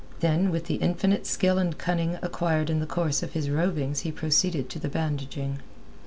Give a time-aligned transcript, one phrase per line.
[0.19, 4.11] Then with the infinite skill and cunning acquired in the course of his rovings he
[4.11, 5.59] proceeded to the bandaging.